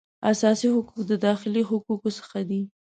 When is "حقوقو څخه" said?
1.69-2.39